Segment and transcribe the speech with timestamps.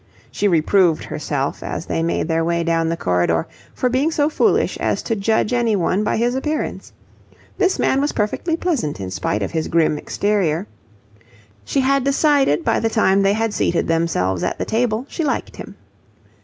[0.31, 4.75] She reproved herself, as they made their way down the corridor, for being so foolish
[4.79, 6.91] as to judge anyone by his appearance.
[7.59, 10.65] This man was perfectly pleasant in spite of his grim exterior.
[11.63, 15.57] She had decided by the time they had seated themselves at the table she liked
[15.57, 15.75] him.